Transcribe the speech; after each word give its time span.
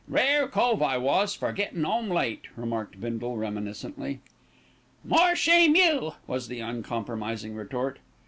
"Rare 0.07 0.47
cove 0.47 0.81
I 0.81 0.97
was 0.97 1.35
for 1.35 1.51
gettin' 1.51 1.85
'ome 1.85 2.09
late," 2.09 2.47
remarked 2.57 2.99
Bindle 2.99 3.37
reminiscently. 3.37 4.19
"More 5.05 5.35
shame 5.35 5.75
you," 5.75 6.13
was 6.25 6.47
the 6.47 6.59
uncompromising 6.59 7.53
retort. 7.53 7.99